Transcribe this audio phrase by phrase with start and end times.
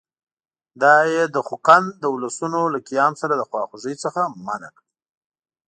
[0.81, 4.91] دا یې د خوقند د اولسونو له قیام سره د خواخوږۍ څخه منع کړي.